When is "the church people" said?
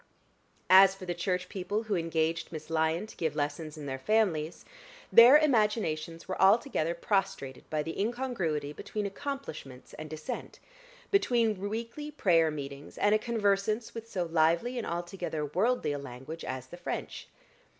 1.05-1.83